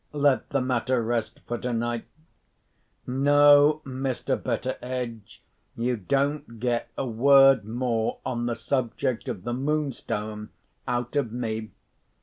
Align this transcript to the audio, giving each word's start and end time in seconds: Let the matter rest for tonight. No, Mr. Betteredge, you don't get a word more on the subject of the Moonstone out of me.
Let 0.13 0.49
the 0.49 0.61
matter 0.61 1.03
rest 1.03 1.41
for 1.45 1.59
tonight. 1.59 2.05
No, 3.05 3.83
Mr. 3.85 4.35
Betteredge, 4.35 5.43
you 5.77 5.95
don't 5.95 6.59
get 6.59 6.89
a 6.97 7.05
word 7.05 7.65
more 7.65 8.17
on 8.25 8.47
the 8.47 8.55
subject 8.55 9.29
of 9.29 9.43
the 9.43 9.53
Moonstone 9.53 10.49
out 10.87 11.15
of 11.15 11.31
me. 11.31 11.69